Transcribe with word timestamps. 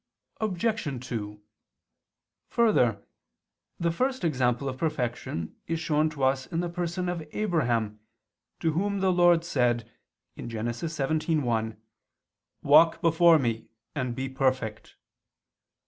Obj. 0.37 1.07
2: 1.09 1.39
Further, 2.47 3.05
the 3.79 3.91
first 3.91 4.23
example 4.23 4.67
of 4.67 4.79
perfection 4.79 5.55
is 5.67 5.79
shown 5.79 6.09
to 6.09 6.23
us 6.23 6.47
in 6.47 6.59
the 6.59 6.69
person 6.71 7.07
of 7.07 7.21
Abraham, 7.33 7.99
to 8.61 8.71
whom 8.71 9.01
the 9.01 9.11
Lord 9.13 9.43
said 9.45 9.87
(Gen. 10.35 10.49
17:1): 10.65 11.77
"Walk 12.63 12.99
before 13.03 13.37
Me, 13.37 13.67
and 13.93 14.15
be 14.15 14.27
perfect." 14.27 14.95